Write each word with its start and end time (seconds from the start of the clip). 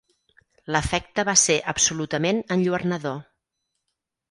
L'efecte 0.75 1.25
va 1.27 1.35
ser 1.41 1.59
absolutament 1.75 2.41
enlluernador. 2.57 3.23